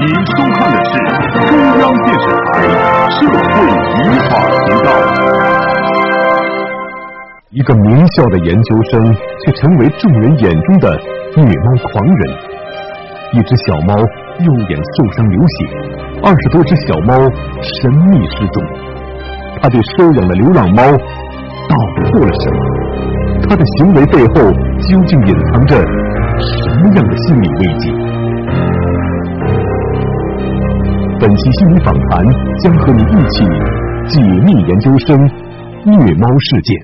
[0.00, 0.90] 您收看的是
[1.46, 2.64] 中央电视台
[3.10, 3.36] 社会
[4.00, 4.32] 与法
[4.64, 4.88] 频道。
[7.50, 10.98] 一个名校的研究生，却成为众人眼中的
[11.36, 12.20] 虐猫狂人。
[13.34, 13.94] 一只小猫
[14.38, 15.68] 右眼受伤流血，
[16.22, 17.14] 二十多只小猫
[17.60, 18.64] 神秘失踪。
[19.60, 21.76] 他对收养的流浪猫道
[22.06, 22.58] 破了什么？
[23.50, 24.50] 他的行为背后
[24.88, 27.99] 究竟隐藏着什么样的心理危机？
[31.20, 32.24] 本期心理访谈
[32.62, 33.44] 将和你一起
[34.08, 35.14] 解密研究生
[35.84, 36.80] 虐猫事件。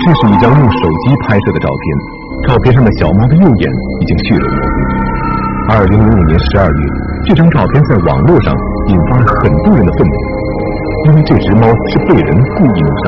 [0.00, 4.74] 这是一张用手机拍摄的照片，照片上的小猫的右眼已经血肉模糊。
[5.68, 6.88] 二零零五年十二月，
[7.24, 8.52] 这张照片在网络上
[8.88, 10.33] 引发了很多人的愤怒。
[11.04, 13.04] 因为这只猫是被人故意弄伤，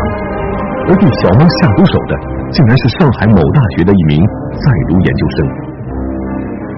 [0.89, 2.13] 而对小猫下毒手的，
[2.53, 4.21] 竟然是上海某大学的一名
[4.53, 5.37] 在读研究生。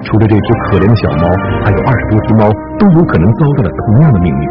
[0.07, 1.27] 除了这只可怜的小猫，
[1.67, 2.47] 还有二十多只猫
[2.79, 4.43] 都有可能遭到了同样的命运。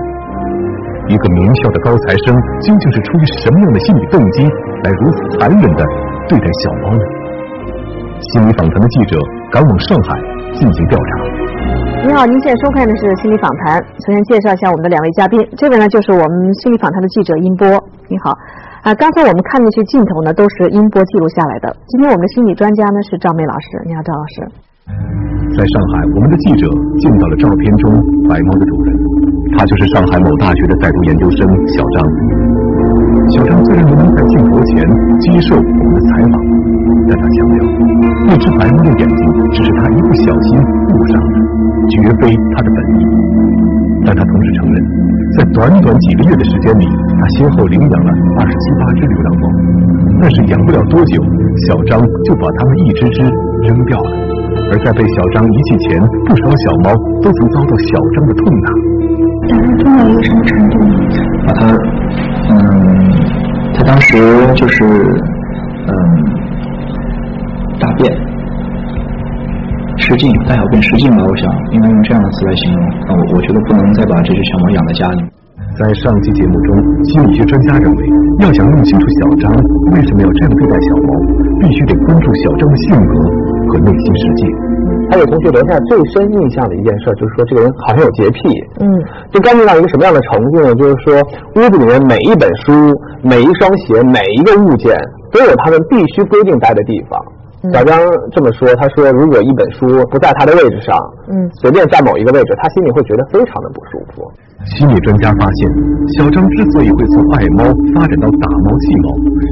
[1.07, 4.43] 一个名校的高材生，究竟是出于什么样的心理动机，
[4.83, 5.81] 来如此残忍的
[6.27, 7.03] 对待小猫呢？
[8.35, 9.15] 心理访谈的记者
[9.49, 10.19] 赶往上海
[10.51, 11.26] 进行调查。
[12.07, 13.83] 你好，您现在收看的是心理访谈。
[13.99, 17.67] 首先介绍一下我们的两位嘉宾，这位呢就是我们心理访谈的记者音波。
[18.07, 18.31] 你好，
[18.79, 21.67] 啊，刚才我们看那些镜头呢都是音波记录下来的。
[21.91, 23.83] 今天我们的心理专家呢是赵梅老师。
[23.83, 24.35] 你好，赵老师。
[25.51, 26.63] 在上海，我们的记者
[27.03, 27.91] 见到了照片中
[28.23, 28.95] 白猫的主人，
[29.59, 31.43] 他就是上海某大学的在读研究生
[31.75, 32.07] 小张。
[33.35, 34.79] 小张虽然没能在镜头前
[35.19, 36.39] 接受我们的采访，
[37.07, 37.57] 但他强调，
[38.27, 39.19] 那只白猫的眼睛
[39.53, 41.35] 只是他一不小心误伤的。
[41.87, 43.05] 绝非他的本意，
[44.05, 44.75] 但他同时承认，
[45.37, 46.85] 在短短几个月的时间里，
[47.17, 49.47] 他先后领养了二十七八只流浪猫，
[50.19, 51.23] 但是养不了多久，
[51.65, 53.23] 小张就把它们一只只
[53.63, 54.11] 扔掉了。
[54.69, 58.67] 而在被小张遗弃前，不少小猫都曾遭到小张的痛打。
[59.47, 60.79] 小张痛到一个什么程度？
[61.47, 61.71] 把他，
[62.51, 62.55] 嗯，
[63.75, 64.17] 他当时
[64.55, 64.83] 就是，
[65.87, 65.93] 嗯，
[67.79, 68.11] 大便。
[69.97, 72.81] 失禁，大小便失禁吧，我想应该用这样的词来形容。
[73.07, 75.21] 那我我觉得不能再把这只小猫养在家里。
[75.77, 78.01] 在上期节目中，心理学专家认为，
[78.41, 79.53] 要想弄清楚小张
[79.93, 81.09] 为什么要这样对待小猫，
[81.59, 83.13] 必须得关注小张的性格
[83.69, 84.47] 和内心世界。
[85.09, 88.41] 还有同学留下最深印象的一件事，就是说这个人好像有洁癖。
[88.79, 88.85] 嗯，
[89.31, 90.73] 就干净到一个什么样的程度呢？
[90.75, 91.13] 就是说
[91.55, 92.73] 屋子里面每一本书、
[93.21, 94.93] 每一双鞋、每一个物件，
[95.31, 97.19] 都有他们必须规定待的地方。
[97.73, 97.97] 小张
[98.31, 100.93] 这么说，他说：“如果一本书不在他的位置上，
[101.27, 104.29] 嗯，随便在某一个位置，他心里会觉得非常的不舒服。”
[104.77, 105.59] 心理专家发现，
[106.17, 107.65] 小张之所以会从爱猫
[107.95, 109.05] 发展到打猫弃猫，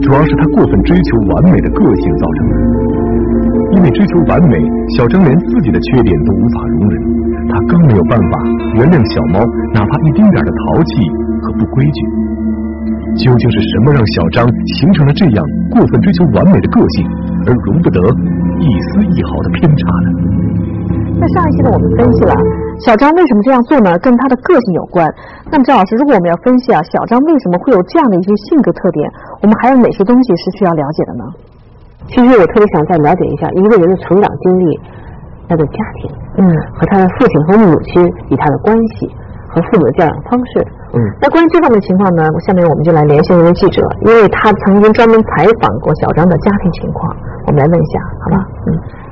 [0.06, 2.54] 主要是他过分追求完美的个性造成的。
[3.74, 4.62] 因为追求完美，
[4.96, 6.96] 小张连自己的缺点都无法容忍，
[7.50, 8.38] 他更没有办法
[8.76, 9.42] 原谅小猫
[9.74, 10.94] 哪怕一丁点的淘气
[11.42, 12.00] 和不规矩。
[13.16, 14.44] 究竟是什么让小张
[14.76, 15.40] 形成了这样
[15.72, 17.08] 过分追求完美的个性？
[17.48, 18.00] 而容不得
[18.60, 20.08] 一丝一毫的偏差呢？
[21.18, 22.34] 那上一期呢，我们分析了
[22.80, 23.98] 小张为什么这样做呢？
[24.00, 25.08] 跟他的个性有关。
[25.50, 29.10] 那么赵老师，如果我们要分析啊，小张为什么会有这样的一些性格特点，
[29.42, 31.24] 我们还有哪些东西是需要了解的呢？
[32.08, 34.80] 其实我特别想再了解一下一个人的成长经历，
[35.48, 39.10] 他的家庭，嗯，和他的父亲和母亲与他的关系。
[39.56, 40.60] 和父母的教养方式，
[40.92, 48.48] 嗯，那关于这方面情况呢，下面我们就来连线一位记者，因为他曾经专门采访过小张的家庭情况，我们来问一下，好吧？
[48.68, 48.70] 嗯，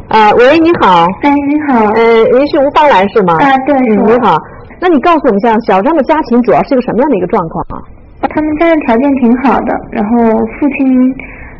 [0.10, 2.02] 啊，喂，你好，哎，你好，呃，
[2.34, 3.34] 您是吴芳兰是吗？
[3.36, 4.38] 啊，对，你好，
[4.82, 7.78] 那你告诉我们一下，小张的家庭主要是一个什么样的一个状况啊？
[8.30, 11.16] 他们家的条件挺好的，然后父亲，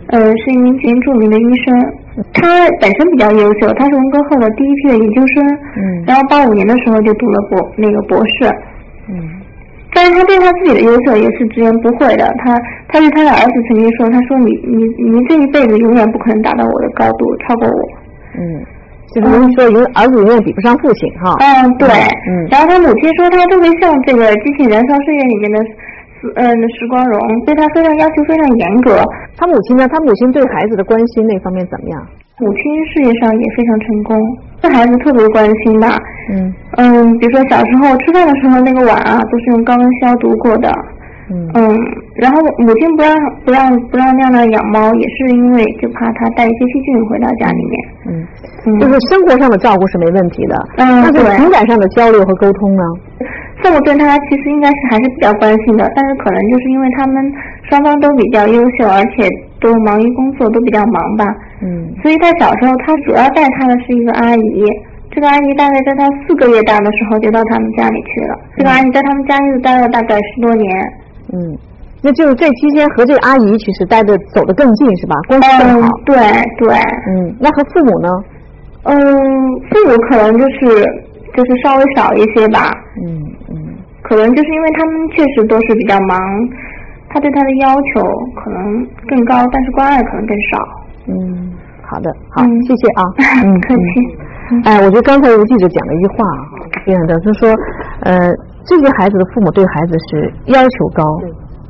[0.08, 1.94] 呃，是一名挺著名的医生。
[2.34, 5.44] 他本身比较优秀，他是文革后的第一批的研究生，
[5.76, 8.46] 嗯，然后八五年的时候就读了博那个博士，
[9.10, 9.18] 嗯，
[9.94, 17.90] 但是他对他自己的优秀也是直言不讳的，他他对他的儿子曾经说，他说你你你这一辈子永远不可能达到我的高度，超过我，
[18.38, 18.62] 嗯，
[19.14, 25.66] 就是说永儿子永远比不上父亲哈，嗯对，嗯，然后他母亲说他特别像这个机器燃烧岁月里面的。
[26.36, 26.46] 嗯，
[26.80, 29.04] 石光荣对他非常要求非常严格。
[29.38, 29.88] 他母亲呢？
[29.88, 32.00] 他母亲对孩子的关心那方面怎么样？
[32.40, 34.18] 母亲事业上也非常成功，
[34.62, 35.98] 对孩子特别关心吧。
[36.32, 40.72] 嗯嗯，比如说小时候吃饭的时候，那个碗啊都是用高温消毒过的。
[41.32, 41.62] 嗯嗯，
[42.16, 43.16] 然后母亲不让
[43.46, 47.76] 不让不让亮亮养猫，也是因为就怕他带一些细菌回到家里面。
[48.10, 50.56] 嗯，就是生活上的照顾是没问题的。
[50.78, 52.84] 嗯，那在情感上的交流和沟通呢？
[53.64, 57.34] 父母对他其实应该是还是比较关心的，但是可能就是因为他们
[57.70, 59.26] 双方都比较优秀，而且
[59.62, 61.26] 都忙于工作，都比较忙吧。
[61.62, 61.88] 嗯。
[62.02, 64.66] 所以他小时候，他主要带他的是一个阿姨。
[65.10, 68.36] 这个阿姨大概在他四个月大的时候就到他们家里去了。
[68.58, 70.94] 这个阿姨在他们家一直待了大概十多年。
[71.32, 71.58] 嗯。
[72.02, 75.16] 那就是这期间和这个阿姨其实待的走得更近是吧？
[75.30, 75.88] 关系更好。
[76.04, 76.18] 对
[76.58, 76.76] 对。
[77.08, 77.34] 嗯。
[77.40, 78.10] 那和父母呢？
[78.84, 78.98] 嗯，
[79.70, 80.86] 父母可能就是
[81.34, 82.72] 就是稍微少一些吧。
[83.06, 83.56] 嗯嗯。
[84.04, 86.20] 可能就是因为他们确实都是比较忙，
[87.10, 88.02] 他对他的要求
[88.36, 90.60] 可能更高，但是关爱可能更少。
[91.08, 93.02] 嗯，好的，好，谢谢啊。
[93.48, 93.82] 嗯，客气。
[94.66, 96.44] 哎，我觉得刚才有个记者讲了一句话啊，
[96.86, 97.50] 这样的，就是说，
[98.02, 98.30] 呃，
[98.66, 101.04] 这些孩子的父母对孩子是要求高，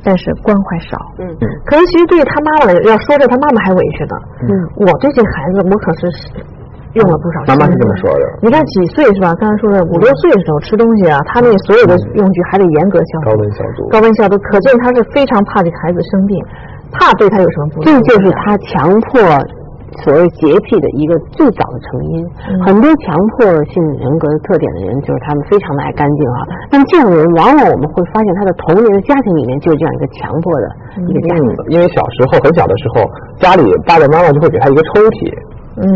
[0.02, 0.98] 但是关怀少。
[1.20, 1.48] 嗯嗯。
[1.64, 4.16] 可能其实对于他妈妈来要说着他妈妈还委屈呢。
[4.42, 4.50] 嗯。
[4.76, 6.10] 我这些孩子，我可是。
[6.94, 8.24] 用了不少，妈妈是这么说的。
[8.40, 9.34] 你看几岁是吧？
[9.34, 16.38] 刚才说的五六岁的时候吃东西啊，他那所有的用具还得严格消毒，高温消毒，高温消毒，可见他是非常怕这个孩子生病，
[16.92, 17.90] 怕对他有什么不利。
[17.90, 19.18] 这就是他强迫
[20.06, 22.22] 所谓洁癖的一个最早的成因。
[22.62, 26.38] 很多强迫性人格的特点的人，就是他们非常的爱干净啊。
[26.70, 30.66] 那么这样的人，往往我们会发现他的童年的家庭里面就是这样一个强迫的
[31.10, 31.46] 一个家庭。
[31.74, 33.02] 因为小时候很小的时候，
[33.42, 35.34] 家里爸爸妈妈就会给他一个抽屉。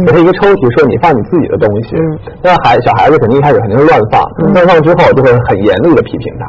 [0.07, 1.95] 给他一个抽屉，说你放你自己的东西。
[2.43, 4.19] 那孩小孩子肯定一开始肯定是乱放，
[4.51, 6.45] 乱放之后就会很严厉的批评他。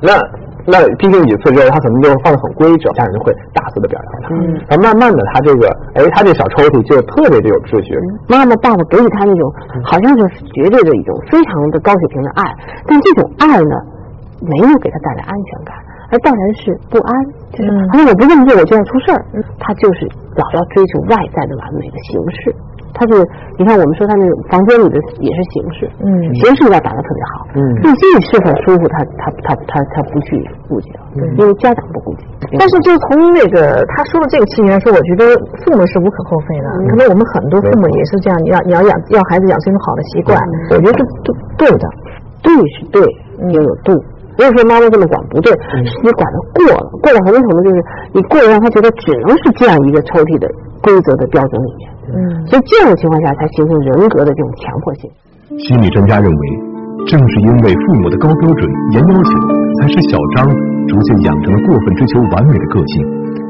[0.00, 0.16] 那
[0.66, 4.34] 那批评几次之后，他可能就放的很规整，家人就会大肆的表扬他。
[4.66, 7.94] 然后慢慢的，他这个哎，他这小抽屉就特别的有秩序。
[8.26, 9.44] 妈妈爸爸给予他那种
[9.84, 12.42] 好像就是绝对的一种非常的高水平的爱，
[12.88, 13.74] 但这种爱呢，
[14.42, 15.76] 没有给他带来安全感。
[16.08, 17.10] 而带来的是不安，
[17.50, 19.18] 就是好像我不这么做我就要出事儿。
[19.58, 20.06] 他就是
[20.36, 22.54] 老要追求外在的完美的形式，
[22.92, 23.24] 他是
[23.58, 30.36] 你看我们说他那个房间里的也是形式，嗯，形式要打得特别好，嗯，内心是否舒服，他他他他他不去
[30.68, 31.00] 顾及了，
[31.36, 32.24] 因为家长不顾及。
[32.58, 35.24] 但是就从那个他说的这个情形来说，我觉得
[35.64, 40.36] 父母是无可厚非的，可能我们很多父母也是这样，你要你要养要孩子养成一种好的习惯，
[40.70, 41.04] 我觉得是
[41.56, 41.88] 对的，
[42.42, 43.00] 对是对，
[43.52, 43.92] 要有度。
[44.36, 45.50] 不是说妈妈这么管不对，
[45.82, 47.80] 是你管的过了，过了很多程度就是
[48.12, 50.46] 你过了让他觉得只能是这样一个抽屉的
[50.84, 55.08] 规则的标准里面，嗯，所以这种情况下才形成人格的这种强迫性。
[55.66, 56.42] 心理专家认为，
[57.08, 59.32] 正是因为父母的高标准、严要求，
[59.80, 60.44] 才使小张
[60.86, 63.02] 逐渐养成了过分追求完美的个性。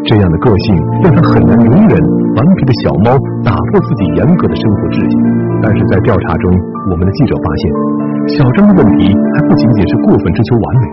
[0.06, 1.98] 这样的个性让他很难容忍
[2.38, 3.10] 顽皮的小猫
[3.42, 5.14] 打破自己严格的生活秩序。
[5.60, 6.46] 但是在调查中，
[6.92, 8.05] 我们的记者发现。
[8.34, 10.84] 小张的问题还不仅仅是过分追求完美。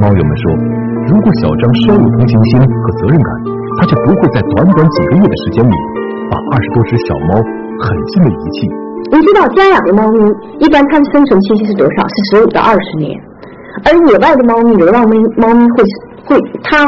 [0.00, 0.54] 猫友们说，
[1.10, 3.30] 如果小张稍有同情心和责任感，
[3.78, 5.74] 他就不会在短短几个月的时间里，
[6.30, 7.34] 把二十多只小猫
[7.82, 8.70] 狠心的遗弃。
[9.10, 10.18] 你知道家养的猫咪
[10.60, 12.02] 一般它的生存期是多少？
[12.06, 13.20] 是十五到二十年，
[13.84, 15.84] 而野外的猫咪、流浪猫猫咪会
[16.24, 16.86] 会它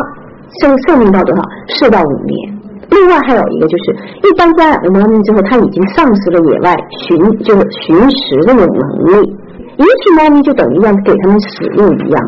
[0.62, 1.42] 生寿命到多少？
[1.68, 2.53] 四到五年。
[2.94, 3.84] 另外还有一个就是，
[4.22, 6.76] 一般家养的猫咪之后，它已经丧失了野外
[7.06, 9.28] 寻就是寻食的那种能力，
[9.76, 12.22] 一只猫咪就等于让给它们死路一样。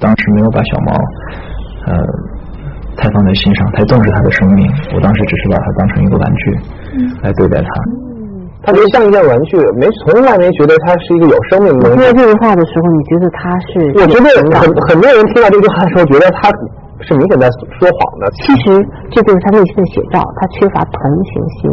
[0.00, 0.92] 当时没有把小猫，
[1.86, 1.92] 呃，
[2.96, 4.66] 太放在心上，太重视它的生命。
[4.94, 6.58] 我当时只是把它当成一个玩具
[7.22, 7.68] 来对待它。
[8.64, 11.90] 它就像一件玩具，没从来没觉得它是一个有生命的。
[11.90, 13.92] 听到这句话的时候，你觉得它是？
[13.98, 16.48] 我觉得很很多人听到这句话的时候，觉得它。
[17.02, 18.30] 是明显在说谎的。
[18.42, 18.78] 其实
[19.10, 21.70] 这就是他内心的写照，他缺乏同情心，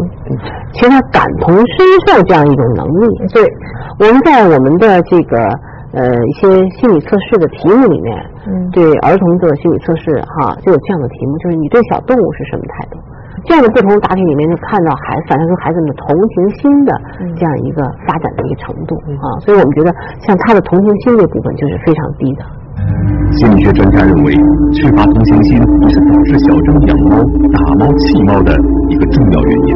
[0.74, 3.06] 缺乏感同身受这样一种能力。
[3.34, 3.42] 对，
[4.00, 5.38] 我们在我们的这个
[5.94, 8.14] 呃一些心理测试的题目里面，
[8.72, 12.98] 对儿童的心理测试哈，就有这样的题目，就是你对小动物是什么态度？
[13.46, 16.92] 这样的不同答题里面就看到孩子反映出孩子们的同情心的
[17.38, 19.40] 这样一个发展的一个程度啊。
[19.40, 19.96] 所以我们觉得
[20.28, 22.44] 像他的同情心这部分就是非常低的。
[23.38, 24.34] 心理学专家认为，
[24.74, 27.18] 缺乏同情心也是导致小张养猫、
[27.54, 28.52] 打猫、弃猫的
[28.90, 29.76] 一个重要原因。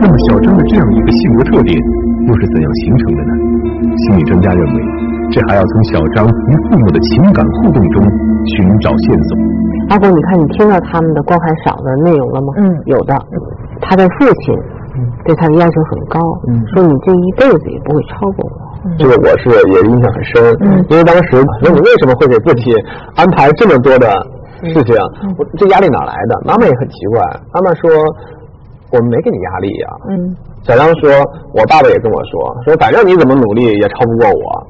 [0.00, 1.78] 那么，小张的这样一个性格特点
[2.26, 3.32] 又是怎样形成的呢？
[3.96, 4.82] 心理专家认为，
[5.30, 8.02] 这还要从小张与父母的情感互动中
[8.56, 9.38] 寻找线索。
[9.90, 12.54] 阿公，你看你听到他们的关怀少的内容了吗？
[12.56, 13.14] 嗯，有的。
[13.80, 14.54] 他的父亲
[15.24, 16.20] 对他的要求很高，
[16.72, 18.71] 说你这一辈子也不会超过我。
[18.98, 20.56] 这个我是也印象很深，
[20.90, 22.74] 因为当时那你为什么会给自己
[23.14, 24.08] 安排这么多的
[24.74, 24.94] 事情？
[25.38, 26.40] 我这压力哪来的？
[26.44, 27.22] 妈妈也很奇怪，
[27.52, 27.90] 妈妈说
[28.90, 29.88] 我们没给你压力呀。
[30.10, 31.10] 嗯，小张说，
[31.54, 34.66] 我爸爸也跟我说，说反正你怎么努力也超不过我，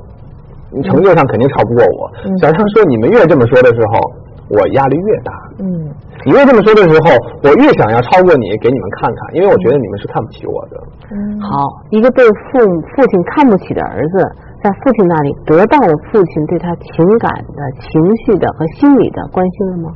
[0.71, 2.11] 你成就上肯定超不过我。
[2.39, 4.13] 小张说，你们越这么说的时候，
[4.59, 5.33] 我压力越大。
[5.59, 5.89] 嗯，
[6.25, 10.77] 你越这么说的时候，我越想要超过你，给你们看看，因为我觉得你们是看不起我的。
[11.11, 12.59] 嗯，好，一个被父
[12.95, 14.17] 父亲看不起的儿子，
[14.63, 19.91] 在父亲那里得到了父亲对他情感的情绪的和心理的关心了吗？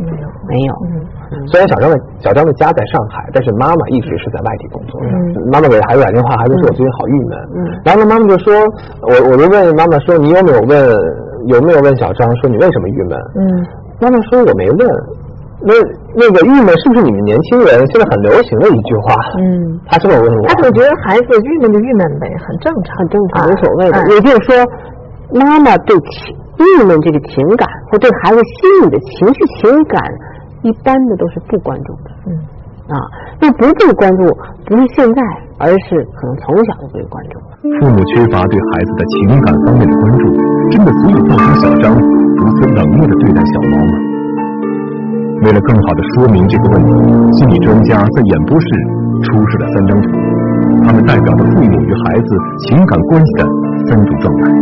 [0.00, 0.72] 没有，没有。
[1.30, 5.08] 嗯，虽然小张的小张的家在上海，但是妈妈一直是在外地工作的。
[5.08, 7.38] 嗯，妈妈给孩子打电话，孩子说我最近好郁闷。
[7.54, 8.54] 嗯，然后呢，妈妈就说，
[9.02, 10.80] 我我就问妈妈说，你有没有问
[11.52, 13.18] 有没有问小张说你为什么郁闷？
[13.36, 13.66] 嗯，
[14.00, 14.80] 妈妈说我没问。
[15.62, 15.74] 那
[16.16, 19.14] 那个郁闷是不是你们年轻人现在很流行的一句话？
[19.38, 20.48] 嗯，他这么问我。
[20.48, 24.08] 他总觉得孩子郁闷就郁闷呗，很正常，很正常，无所谓的。
[24.08, 24.56] 也就是说，
[25.38, 26.34] 妈妈对情。
[26.60, 30.02] 郁闷这个情感，或对孩子心理的情绪情感，
[30.60, 32.10] 一般的都是不关注的。
[32.26, 32.36] 嗯，
[32.88, 33.00] 啊，
[33.40, 34.24] 那不被关注，
[34.66, 35.22] 不是现在，
[35.60, 37.52] 而是可能从小就被关注了。
[37.78, 40.24] 父母缺乏对孩子的情感方面的关注，
[40.72, 43.94] 真的足以造成小张如此冷漠的对待小猫吗？
[45.44, 46.92] 为了更好的说明这个问题，
[47.32, 48.66] 心理专家在演播室
[49.24, 50.08] 出示了三张图，
[50.84, 52.28] 他们代表着父母与孩子
[52.68, 53.44] 情感关系的
[53.88, 54.52] 三种状态。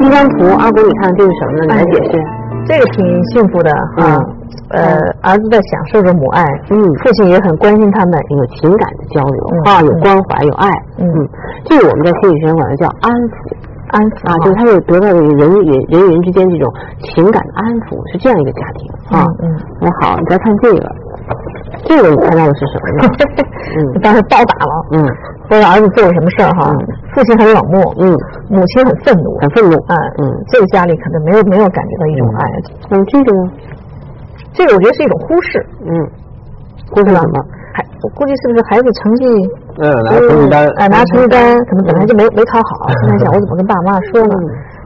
[0.00, 1.74] 第一张图，阿古，你看这是什么呢？
[1.74, 2.18] 你来解释。
[2.66, 4.20] 这个挺幸福的啊，
[4.70, 11.06] 呃，儿子在享受着母爱，嗯，父亲也很关心他们，有情感的交流啊，有关怀，有爱，嗯，
[11.64, 13.56] 这个我们在心理学管它叫安抚，
[13.88, 15.50] 安抚啊，就是他有得到的人与人
[15.88, 19.24] 与人之间这种情感的安抚，是这样一个家庭啊。
[19.42, 20.94] 嗯，那好，你再看这个。
[21.84, 23.08] 这个你看到的是什么呢？
[23.76, 25.04] 嗯， 当时暴打了，嗯，
[25.48, 26.72] 或者儿子做了什么事儿哈，
[27.14, 28.16] 父亲很冷漠，嗯，
[28.48, 32.44] 母亲很愤怒，很愤怒，哎，嗯，这个家里可能没有没有感觉到一种爱。
[32.90, 33.50] 嗯，这个呢？
[34.58, 35.90] 这个我觉得是一种忽视，嗯，
[36.90, 37.38] 忽视什么？
[37.78, 39.22] 孩，我估计是不是孩子成绩？
[39.78, 41.38] 嗯，拿成绩单，哎，拿成绩单，
[41.70, 44.34] 可能本来就没没考好，现在想我怎么跟爸妈说呢？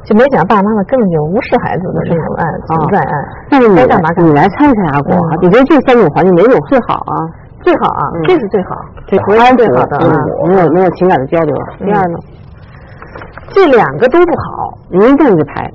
[0.04, 3.14] 就没想爸爸妈妈根本就无视孩子的这种爱存在爱，
[3.48, 3.86] 那你来
[4.18, 7.16] 你来猜猜阿果，你觉得这三种环境哪种最好啊？
[7.62, 8.76] 最好啊，这是最好，
[9.06, 9.24] 这是
[9.56, 10.12] 最好的啊，
[10.48, 11.56] 没有没有情感的交流。
[11.78, 12.18] 第二呢，
[13.54, 15.70] 这两个都不好，您这样子排。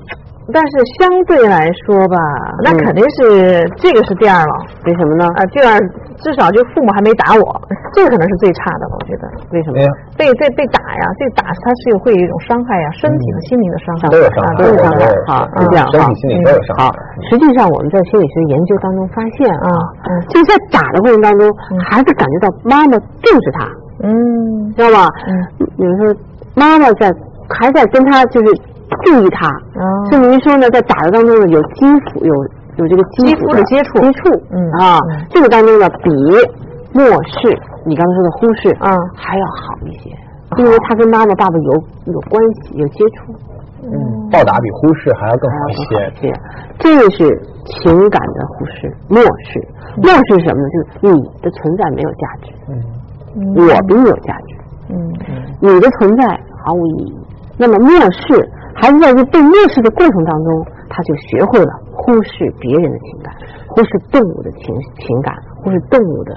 [0.53, 2.15] 但是相对来说吧，
[2.63, 4.53] 那肯定是这个是第二了。
[4.85, 5.27] 为什么呢？
[5.35, 5.75] 啊，第二
[6.23, 7.43] 至少就父母还没打我，
[7.91, 9.27] 这个可能是最差的，我觉得。
[9.51, 9.75] 为什么？
[10.15, 14.07] 被被被打呀，这打它是会有一种伤害呀，身体和心灵的伤害。
[14.07, 14.99] 都有伤害，都有伤害。
[15.27, 15.83] 好，是这样。
[15.91, 16.83] 身体、心理都有伤害。
[16.85, 16.95] 好，
[17.29, 19.67] 实际上我们在心理学研究当中发现啊，
[20.31, 21.43] 就在打的过程当中，
[21.83, 23.67] 孩子感觉到妈妈重视他，
[24.07, 25.11] 嗯，知道吧？
[25.27, 25.31] 嗯，
[25.75, 26.15] 有时候
[26.55, 27.11] 妈妈在
[27.51, 28.55] 还在跟他就是。
[29.03, 29.49] 注意他，
[30.09, 32.33] 甚至于说呢，在打的当中呢，有肌肤有
[32.77, 33.99] 有这个肌肤的接触。
[34.01, 34.99] 接触，嗯啊，
[35.29, 36.11] 这个当中呢，比
[36.93, 40.09] 漠视你刚才说的忽视啊还要好一些，
[40.57, 41.71] 因为他跟妈妈、爸爸有
[42.13, 43.33] 有关系、有接触，
[43.83, 45.73] 嗯，报答比忽视还要更好一
[46.19, 46.33] 些。
[46.79, 49.67] 这个是情感的忽视、漠视。
[49.97, 50.69] 漠视什么呢？
[50.69, 54.55] 就是你的存在没有价值，嗯，我比你有价值，
[54.89, 55.13] 嗯，
[55.59, 57.17] 你的存在毫无意义。
[57.57, 58.49] 那么漠视。
[58.79, 63.33] 孩子在这被漠视的过程当中，他就学会了忽视别人的情感，
[63.67, 64.69] 忽视动物的情
[65.01, 66.31] 情感，忽视动物的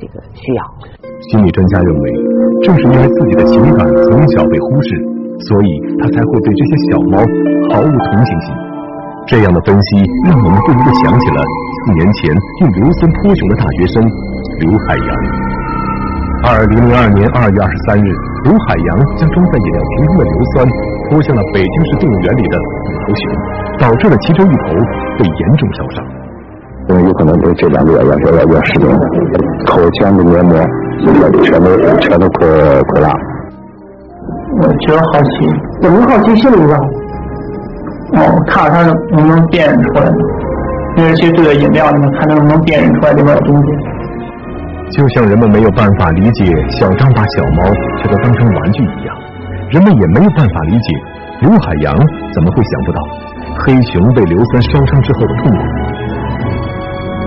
[0.00, 0.64] 这个需要。
[1.28, 2.12] 心理专家认为，
[2.62, 4.88] 正是因为自己的情感从小被忽视，
[5.48, 5.68] 所以
[6.00, 7.18] 他才会对这些小猫
[7.68, 8.54] 毫无同情心。
[9.26, 11.42] 这样的分析让我们不由得想起了
[11.84, 14.02] 四年前用硫酸泼熊的大学生
[14.60, 15.08] 刘海洋。
[16.46, 18.08] 二零零二年二月二十三日，
[18.46, 18.88] 刘海洋
[19.18, 20.62] 将装在饮料瓶中的硫酸。
[21.10, 22.62] 泼向了北京市动物园里的五
[23.02, 23.22] 头熊，
[23.78, 24.74] 导致了其中一头
[25.18, 26.04] 被严重烧伤。
[26.88, 28.90] 因为有可能对这两个要要要要使用
[29.66, 30.56] 口腔的黏膜，
[31.42, 33.10] 全都全都溃溃烂。
[34.62, 35.48] 我觉得好奇，
[35.82, 36.76] 怎么好奇心理呢？
[38.14, 40.06] 哦，看看它能不能辨认出来，
[40.96, 43.68] 因为去兑饮料里面，看能不能辨认出来里面有东西。
[44.90, 47.62] 就像人们没有办法理解小张把小猫
[47.98, 49.14] 全都当成玩具一样。
[49.70, 50.88] 人们也没有办法理解
[51.42, 51.92] 刘海洋
[52.32, 53.00] 怎么会想不到
[53.58, 55.62] 黑熊被硫酸烧伤之后的痛苦。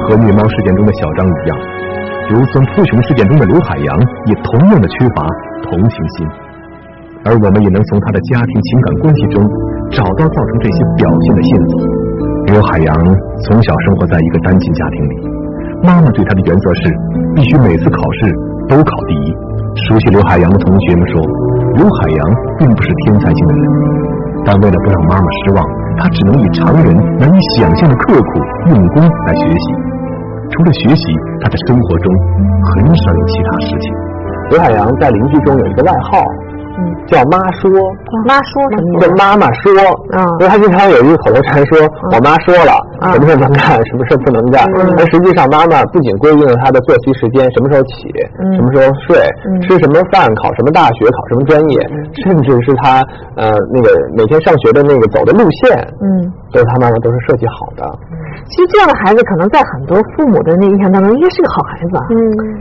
[0.08, 1.58] 和虐猫事件中的小张一样，
[2.30, 5.28] 硫酸扑熊事件中的刘海洋也同样的缺乏
[5.64, 6.28] 同情心。
[7.26, 9.44] 而我们也能从他的家庭情感关系中
[9.92, 11.72] 找到造成这些表现的线索。
[12.48, 12.96] 刘海洋
[13.44, 15.16] 从小生活在一个单亲家庭里，
[15.84, 16.82] 妈妈对他的原则是
[17.36, 18.34] 必须每次考试
[18.68, 19.34] 都考第一。
[19.88, 21.22] 熟悉刘海洋的同学们说。
[21.76, 23.64] 刘海洋并不是天才型的人，
[24.44, 25.64] 但为了不让妈妈失望，
[25.98, 28.28] 他只能以常人难以想象的刻苦
[28.68, 29.66] 用功来学习。
[30.50, 31.04] 除了学习，
[31.40, 32.12] 他的生活中
[32.74, 33.94] 很少有其他事情。
[34.50, 36.20] 刘海洋在邻居中有一个外号，
[36.80, 37.70] 嗯，叫“妈说”。
[38.28, 39.00] 妈说什么？
[39.00, 39.72] 跟妈妈说。
[40.18, 41.78] 嗯，因为他经常有一个口头禅，说
[42.12, 42.74] 我妈说了，
[43.14, 44.68] 什么事能干，什么事不能干。
[44.98, 48.12] 而实际上，妈妈不仅规定了她的作息时间，什么时候起，
[48.56, 49.16] 什么时候睡，
[49.64, 51.80] 吃什么饭，考什么大学，考什么专业，
[52.26, 53.00] 甚至是她
[53.36, 57.84] 呃那个每天上学的那个走的路线，嗯，都是她妈妈都是设计好的。
[58.50, 61.96] 其实这样的孩子，可能在很多父母的那印象当中，应该是个好孩子。
[62.10, 62.18] 嗯，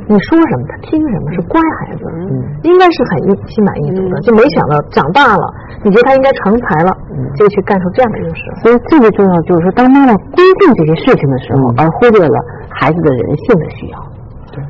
[0.06, 2.04] 你说什么他听什么，是乖孩子。
[2.28, 4.20] 嗯，应该是很心满意足的。
[4.20, 5.44] 就没想到长大了，
[5.82, 6.92] 你觉得他应该成才了，
[7.36, 8.42] 就去干出这样的一个事。
[8.62, 12.36] 所以最最重要就是说，当妈妈规定这些事情的时候，而忽略了
[12.68, 13.98] 孩子的人性的需要，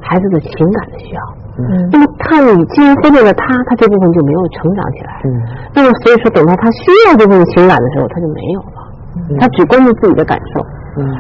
[0.01, 1.23] 孩子的情感的需要。
[1.59, 5.21] 嗯，那么他你既然忽略了他，他这部分就没有成长起来。
[5.25, 5.43] 嗯，
[5.75, 8.81] 那么所以说，等到他需要这部分情感的时候，他就没有了。
[9.41, 10.65] 他只关注自己的感受。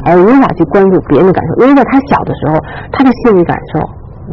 [0.04, 2.58] 而无法去关注别人的感受，因为在他小的时候，
[2.90, 3.78] 他的心理感受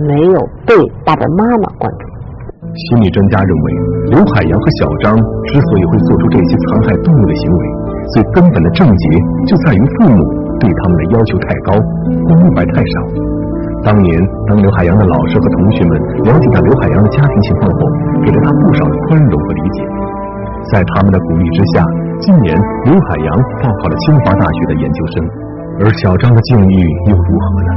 [0.01, 0.73] 没有被
[1.05, 2.09] 爸爸妈妈关注。
[2.73, 3.65] 心理专家认为，
[4.09, 5.13] 刘海洋和小张
[5.45, 7.61] 之所以会做出这些残害动物的行为，
[8.13, 9.03] 最根本的症结
[9.47, 10.19] 就在于父母
[10.59, 11.73] 对他们的要求太高，
[12.27, 12.93] 关怀太少。
[13.83, 14.09] 当年，
[14.47, 15.91] 当刘海洋的老师和同学们
[16.25, 17.79] 了解到刘海洋的家庭情况后，
[18.25, 19.77] 给了他不少的宽容和理解。
[20.73, 21.85] 在他们的鼓励之下。
[22.21, 23.29] 今年，刘海洋
[23.61, 25.29] 报考了清华大学的研究生，
[25.83, 26.79] 而小张的境遇
[27.11, 27.71] 又如何呢？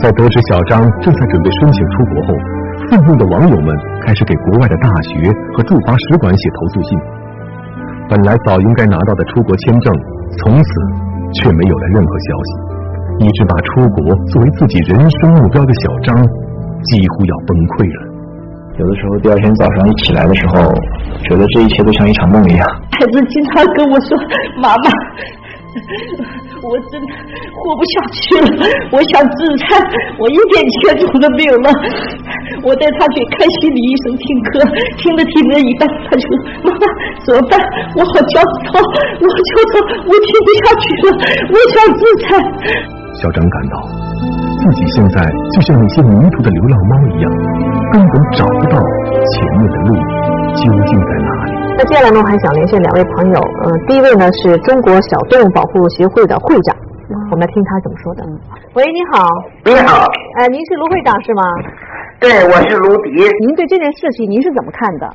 [0.00, 2.34] 在得知小张正在准备申请出国后，
[2.88, 6.98] 愤怒的网友们开始给国外的大学和驻华使馆写投诉信。
[8.08, 9.92] 本来早应该拿到的出国签证，
[10.38, 10.70] 从此
[11.40, 16.16] 却没有了任何消息，一直把出国作为自己人生目标的小张，
[16.84, 18.12] 几乎要崩溃了。
[18.78, 20.72] 有的时候，第二天早上一起来的时候，
[21.28, 22.66] 觉得这一切都像一场梦一样。
[22.92, 24.16] 孩子经常跟我说
[24.56, 24.84] ：“妈妈，
[26.64, 27.06] 我真的
[27.52, 29.36] 活不下去了，我想自
[29.68, 29.80] 残，
[30.18, 31.68] 我一点前途都没有了。”
[32.60, 34.60] 我带他去看心理医生听课，
[35.00, 36.30] 听着听着一半，他就说
[36.68, 36.84] ：“妈妈
[37.24, 37.56] 怎么办？
[37.96, 38.36] 我好焦
[38.68, 41.06] 躁，我焦躁，我听不下去了，
[41.48, 42.36] 我想自残。”
[43.20, 43.76] 小张感到。
[44.62, 45.18] 自己现在
[45.54, 47.26] 就像那些迷途的流浪猫一样，
[47.92, 49.94] 根本找不到前面的路
[50.54, 51.52] 究竟在哪里。
[51.76, 53.40] 那接下来呢，我还想连线两位朋友。
[53.64, 56.76] 嗯，第一位呢是中国小动物保护协会的会长，
[57.32, 58.22] 我们来听他怎么说的。
[58.74, 59.26] 喂，你好。
[59.64, 60.06] 你好。
[60.38, 61.42] 哎，您是卢会长是吗？
[62.22, 63.10] 对，我是卢迪。
[63.42, 65.10] 您对这件事情您是怎么看的？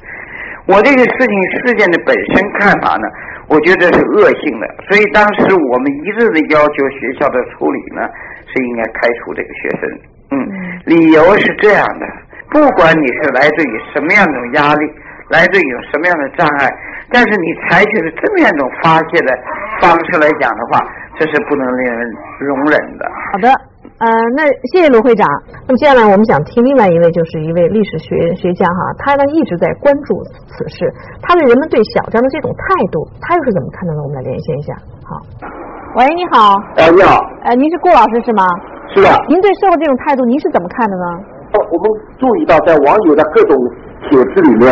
[0.68, 3.08] 我这个事情事件的本身看法呢，
[3.48, 8.04] 我觉得是恶性的，所以当时我们一致的要求学校的处理呢。
[8.50, 9.82] 是应该开除这个学生，
[10.32, 10.40] 嗯，
[10.86, 12.08] 理由是这样的，
[12.50, 14.90] 不管你是来自于什么样的压力，
[15.28, 16.72] 来自于什么样的障碍，
[17.12, 19.38] 但是你采取了这么样一种发泄的
[19.82, 20.80] 方式来讲的话，
[21.20, 23.12] 这是不能令人容忍的。
[23.34, 23.52] 好的，
[23.98, 24.06] 呃，
[24.38, 25.26] 那谢谢卢会长。
[25.66, 30.22] 那么接下来我们想听另外一位，就是一位历史学学家哈，他呢一直在关注
[30.54, 30.86] 此事，
[31.22, 34.02] 他对人们对小张的这种态度，他又是怎么看的呢？
[34.06, 35.18] 我们来连线一下，好。
[35.98, 36.54] 喂，你好。
[36.78, 37.18] 哎，你好。
[37.42, 38.46] 哎，您是顾老师是吗？
[38.94, 39.10] 是的。
[39.28, 41.06] 您对社会这种态度，您是怎么看的呢？
[41.58, 41.86] 我们
[42.20, 43.58] 注意到，在网友的各种
[44.06, 44.70] 帖子里面，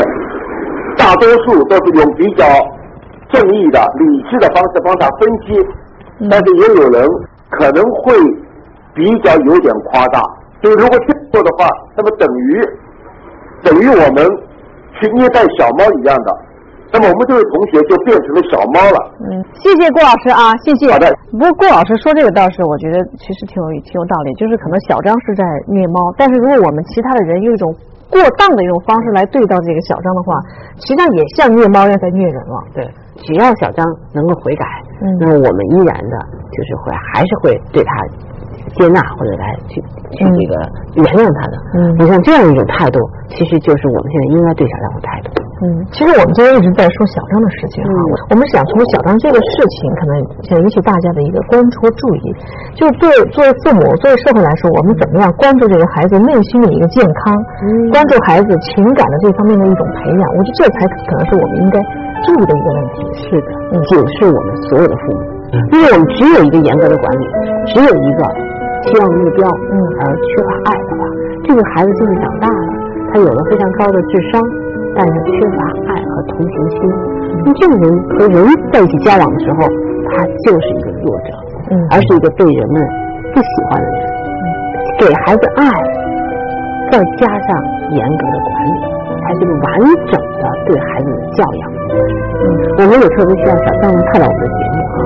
[1.01, 2.45] 大多数都是用比较
[3.33, 5.57] 正义的、理智的方式帮他分析，
[6.29, 7.09] 但是也有人
[7.49, 8.13] 可能会
[8.95, 10.23] 比较有点夸大。
[10.63, 12.49] 就如果这样做的话，那么等于
[13.61, 14.25] 等于我们
[14.97, 16.33] 去虐待小猫一样的。
[16.93, 18.97] 那么我们这位同学就变成了小猫了。
[19.19, 20.87] 嗯，谢谢顾老师啊，谢谢。
[20.89, 21.11] 好的。
[21.29, 24.33] 不过顾老师说这个倒是，我觉得其实挺有挺有道理。
[24.39, 27.67] 就是可能小张是在虐猫，但是如果我们其他的人用一种
[28.07, 30.39] 过当的一种方式来对待这个小张的话，
[30.79, 32.57] 实际上也像虐猫一样在虐人了。
[32.73, 32.87] 对，
[33.27, 34.63] 只要小张能够悔改，
[35.03, 36.15] 嗯那么我们依然的
[36.55, 37.91] 就是会还是会对他
[38.75, 40.53] 接纳或者来去去那个
[40.99, 41.55] 原谅他的。
[41.75, 42.99] 嗯，你像这样一种态度，
[43.31, 45.31] 其实就是我们现在应该对小张的态度。
[45.63, 47.89] 嗯，其实我们今天一直在说小张的事情哈，
[48.27, 50.11] 我们想从小张这个事情，可能
[50.43, 52.35] 想引起大家的一个关注和注意，
[52.75, 57.31] 就是对作为父母、作为社会来说，我们怎么样关注这个孩子内心的一个健康，
[57.63, 61.79] 嗯关注孩子情感的这方面的一种培养，我觉得这才可能是我们应该
[62.27, 62.95] 注意的一个问题。
[63.15, 63.47] 是的，
[63.87, 65.19] 警示我们所有的父母，
[65.71, 67.23] 因为我们只有一个严格的管理，
[67.71, 68.27] 只有一个
[68.85, 71.09] 期望目标，嗯，而缺乏爱的话，
[71.43, 72.73] 这个孩子就是长大了，
[73.11, 74.41] 他有了非常高的智商。
[74.97, 75.59] 但是缺乏
[75.91, 76.79] 爱和同情心，
[77.43, 77.83] 那这个人
[78.15, 79.67] 和人在一起交往的时候，
[80.07, 81.35] 他就是一个弱者，
[81.69, 82.79] 嗯，而是一个被人们
[83.33, 83.99] 不喜欢的人。
[84.97, 85.67] 给孩子爱，
[86.93, 87.59] 再加上
[87.91, 88.71] 严格的管理，
[89.19, 89.67] 才是个完
[90.07, 91.67] 整的对孩子的教养。
[91.67, 94.97] 嗯，我们也特别希望小张能看到我们的节目啊。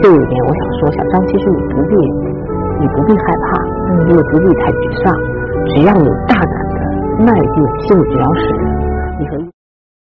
[0.00, 1.96] 这一点，我想说，小张，其实你不必，
[2.80, 3.46] 你不必害怕，
[4.06, 5.14] 你也不必太沮丧，
[5.70, 6.78] 只要你大胆的
[7.24, 7.54] 迈进
[7.86, 8.83] 心理治疗室。